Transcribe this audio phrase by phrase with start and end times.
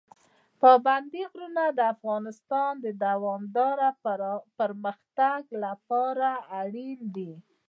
[0.61, 3.89] پابندي غرونه د افغانستان د دوامداره
[4.59, 6.29] پرمختګ لپاره
[6.61, 7.31] اړین دي.